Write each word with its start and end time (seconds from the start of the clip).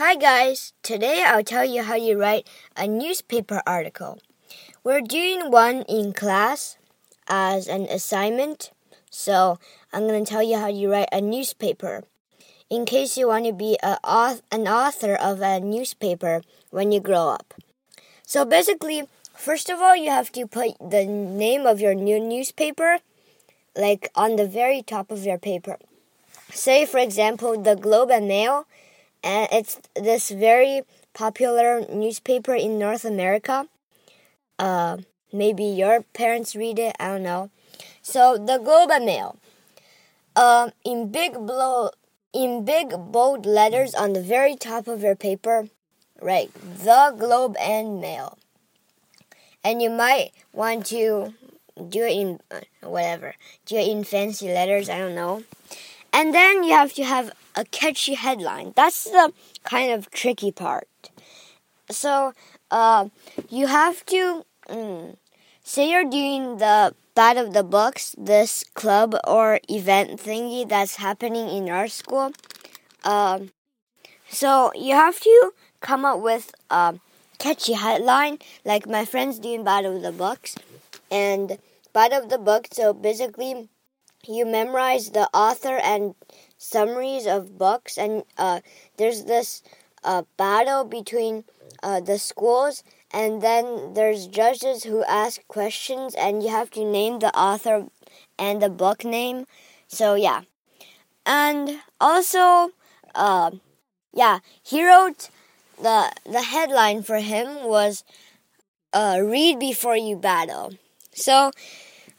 Hi 0.00 0.14
guys, 0.14 0.72
today 0.82 1.22
I'll 1.26 1.44
tell 1.44 1.62
you 1.62 1.82
how 1.82 1.94
you 1.94 2.18
write 2.18 2.48
a 2.74 2.88
newspaper 2.88 3.60
article. 3.66 4.18
We're 4.82 5.02
doing 5.02 5.50
one 5.50 5.82
in 5.90 6.14
class 6.14 6.78
as 7.28 7.68
an 7.68 7.82
assignment, 7.82 8.70
so 9.10 9.58
I'm 9.92 10.08
going 10.08 10.24
to 10.24 10.30
tell 10.30 10.42
you 10.42 10.56
how 10.56 10.68
you 10.68 10.90
write 10.90 11.10
a 11.12 11.20
newspaper. 11.20 12.04
In 12.70 12.86
case 12.86 13.18
you 13.18 13.28
want 13.28 13.44
to 13.44 13.52
be 13.52 13.76
an 13.82 13.98
author 14.66 15.16
of 15.16 15.42
a 15.42 15.60
newspaper 15.60 16.40
when 16.70 16.92
you 16.92 17.00
grow 17.00 17.28
up. 17.28 17.52
So 18.24 18.46
basically, 18.46 19.02
first 19.36 19.68
of 19.68 19.80
all, 19.80 19.96
you 19.96 20.08
have 20.08 20.32
to 20.32 20.46
put 20.46 20.78
the 20.80 21.04
name 21.04 21.66
of 21.66 21.78
your 21.78 21.94
new 21.94 22.18
newspaper 22.18 23.00
like 23.76 24.10
on 24.14 24.36
the 24.36 24.46
very 24.46 24.80
top 24.80 25.10
of 25.10 25.26
your 25.26 25.36
paper. 25.36 25.76
Say, 26.50 26.86
for 26.86 26.96
example, 26.96 27.60
the 27.60 27.76
Globe 27.76 28.10
and 28.10 28.26
Mail 28.26 28.66
and 29.22 29.48
it's 29.52 29.80
this 29.94 30.30
very 30.30 30.82
popular 31.12 31.84
newspaper 31.92 32.54
in 32.54 32.78
North 32.78 33.04
America. 33.04 33.68
Uh, 34.58 34.98
maybe 35.32 35.64
your 35.64 36.02
parents 36.14 36.54
read 36.54 36.78
it. 36.78 36.96
I 36.98 37.08
don't 37.08 37.22
know. 37.22 37.50
So 38.02 38.36
the 38.36 38.58
Globe 38.58 38.90
and 38.90 39.04
Mail. 39.04 39.36
Uh, 40.36 40.70
in 40.84 41.10
big 41.10 41.34
blow, 41.34 41.90
in 42.32 42.64
big 42.64 42.94
bold 43.10 43.44
letters 43.44 43.94
on 43.94 44.12
the 44.12 44.22
very 44.22 44.56
top 44.56 44.86
of 44.86 45.02
your 45.02 45.16
paper, 45.16 45.68
write 46.22 46.52
the 46.54 47.14
Globe 47.18 47.56
and 47.60 48.00
Mail. 48.00 48.38
And 49.62 49.82
you 49.82 49.90
might 49.90 50.30
want 50.52 50.86
to 50.86 51.34
do 51.88 52.04
it 52.04 52.12
in 52.12 52.40
uh, 52.50 52.60
whatever, 52.88 53.34
do 53.66 53.76
it 53.76 53.88
in 53.88 54.04
fancy 54.04 54.48
letters. 54.48 54.88
I 54.88 54.98
don't 54.98 55.14
know. 55.14 55.42
And 56.12 56.34
then 56.34 56.64
you 56.64 56.72
have 56.72 56.92
to 56.94 57.04
have 57.04 57.32
a 57.54 57.64
catchy 57.64 58.14
headline. 58.14 58.72
That's 58.76 59.04
the 59.04 59.32
kind 59.64 59.92
of 59.92 60.10
tricky 60.10 60.52
part. 60.52 60.88
So, 61.90 62.32
uh, 62.70 63.08
you 63.48 63.66
have 63.66 64.04
to 64.06 64.44
mm, 64.68 65.16
say 65.62 65.90
you're 65.90 66.08
doing 66.08 66.58
the 66.58 66.94
Battle 67.14 67.46
of 67.46 67.52
the 67.52 67.64
Books, 67.64 68.14
this 68.16 68.64
club 68.74 69.16
or 69.26 69.60
event 69.68 70.20
thingy 70.20 70.68
that's 70.68 70.96
happening 70.96 71.48
in 71.48 71.68
our 71.68 71.88
school. 71.88 72.32
Um, 73.04 73.50
so 74.28 74.72
you 74.74 74.94
have 74.94 75.20
to 75.20 75.52
come 75.80 76.04
up 76.04 76.20
with 76.20 76.52
a 76.70 76.94
catchy 77.38 77.72
headline, 77.72 78.38
like 78.64 78.86
my 78.88 79.04
friends 79.04 79.38
doing 79.38 79.64
Battle 79.64 79.96
of 79.96 80.02
the 80.02 80.12
Books, 80.12 80.56
and 81.10 81.58
Battle 81.92 82.22
of 82.22 82.30
the 82.30 82.38
Book. 82.38 82.68
So 82.72 82.92
basically 82.92 83.68
you 84.26 84.46
memorize 84.46 85.10
the 85.10 85.28
author 85.34 85.76
and 85.76 86.14
summaries 86.58 87.26
of 87.26 87.58
books, 87.58 87.98
and 87.98 88.24
uh, 88.38 88.60
there's 88.96 89.24
this 89.24 89.62
uh, 90.04 90.22
battle 90.36 90.84
between 90.84 91.44
uh, 91.82 92.00
the 92.00 92.18
schools, 92.18 92.82
and 93.12 93.42
then 93.42 93.94
there's 93.94 94.26
judges 94.26 94.84
who 94.84 95.04
ask 95.04 95.46
questions, 95.48 96.14
and 96.14 96.42
you 96.42 96.50
have 96.50 96.70
to 96.70 96.84
name 96.84 97.18
the 97.18 97.34
author 97.36 97.86
and 98.38 98.62
the 98.62 98.70
book 98.70 99.04
name. 99.04 99.46
So 99.88 100.14
yeah, 100.14 100.42
and 101.26 101.80
also, 102.00 102.70
uh, 103.14 103.50
yeah, 104.12 104.40
he 104.62 104.84
wrote 104.86 105.30
the 105.80 106.12
the 106.24 106.42
headline 106.42 107.02
for 107.02 107.18
him 107.18 107.64
was 107.64 108.04
uh, 108.92 109.20
"Read 109.22 109.58
before 109.58 109.96
you 109.96 110.16
battle." 110.16 110.74
So 111.14 111.52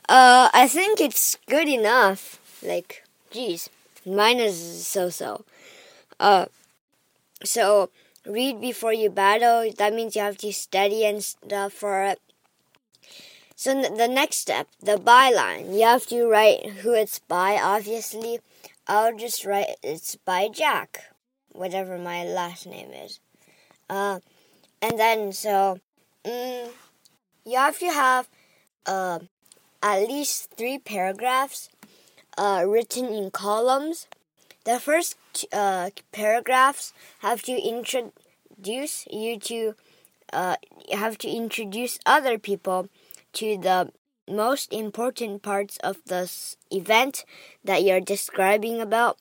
uh, 0.10 0.50
I 0.54 0.68
think 0.68 1.00
it's 1.00 1.38
good 1.48 1.68
enough. 1.68 2.40
Like, 2.64 3.04
geez, 3.32 3.70
mine 4.06 4.40
is 4.40 4.88
so-so. 4.88 5.46
Uh, 6.20 6.46
so 7.44 7.90
read 8.26 8.62
before 8.62 8.94
you 8.94 9.10
battle. 9.10 9.72
That 9.78 9.94
means 9.94 10.16
you 10.16 10.22
have 10.22 10.38
to 10.40 10.54
study 10.54 11.06
and 11.06 11.24
stuff 11.24 11.74
for 11.74 12.04
it. 12.04 12.20
So 13.56 13.80
the 13.80 14.08
next 14.08 14.38
step, 14.38 14.68
the 14.82 14.98
byline, 14.98 15.74
you 15.78 15.86
have 15.86 16.08
to 16.08 16.26
write 16.26 16.82
who 16.82 16.94
it's 16.94 17.20
by. 17.20 17.60
Obviously, 17.62 18.40
I'll 18.88 19.16
just 19.16 19.46
write 19.46 19.78
it's 19.84 20.16
by 20.16 20.50
Jack, 20.52 21.14
whatever 21.52 21.98
my 22.00 22.24
last 22.24 22.66
name 22.66 22.92
is. 22.92 23.20
Uh, 23.88 24.20
and 24.82 24.98
then 24.98 25.32
so, 25.32 25.80
mm, 26.26 26.70
you 27.46 27.58
have 27.58 27.78
to 27.80 27.92
have 27.92 28.28
uh 28.88 29.20
at 29.82 30.08
least 30.08 30.52
three 30.58 30.78
paragraphs 30.78 31.70
uh, 32.38 32.64
written 32.68 33.06
in 33.06 33.32
columns. 33.32 34.08
The 34.64 34.80
first 34.80 35.16
uh, 35.52 35.90
paragraphs 36.12 36.94
have 37.20 37.42
to 37.44 37.54
introduce 37.54 39.08
you 39.10 39.40
to 39.40 39.76
uh, 40.32 40.56
have 40.94 41.18
to 41.20 41.30
introduce 41.30 42.00
other 42.06 42.38
people 42.38 42.88
to 43.34 43.58
the 43.58 43.92
most 44.30 44.72
important 44.72 45.42
parts 45.42 45.78
of 45.78 45.98
this 46.06 46.56
event 46.70 47.26
that 47.64 47.84
you're 47.84 48.00
describing 48.00 48.80
about. 48.80 49.18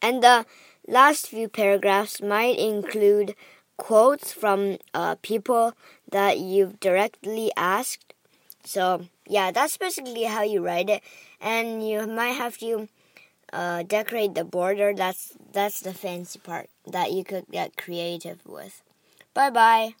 And 0.00 0.22
the 0.22 0.46
last 0.86 1.28
few 1.28 1.48
paragraphs 1.48 2.22
might 2.22 2.58
include 2.58 3.34
quotes 3.76 4.32
from 4.32 4.78
uh, 4.94 5.16
people 5.22 5.72
that 6.10 6.38
you've 6.38 6.78
directly 6.80 7.50
asked. 7.56 8.14
So 8.64 9.06
yeah, 9.30 9.50
that's 9.52 9.76
basically 9.78 10.24
how 10.24 10.42
you 10.42 10.64
write 10.64 10.90
it, 10.90 11.02
and 11.40 11.86
you 11.86 12.06
might 12.06 12.34
have 12.34 12.58
to 12.58 12.88
uh, 13.52 13.82
decorate 13.84 14.34
the 14.34 14.44
border. 14.44 14.94
That's 14.94 15.34
that's 15.52 15.80
the 15.80 15.94
fancy 15.94 16.38
part 16.40 16.68
that 16.86 17.12
you 17.12 17.24
could 17.24 17.46
get 17.50 17.76
creative 17.76 18.40
with. 18.46 18.82
Bye 19.34 19.50
bye. 19.50 19.94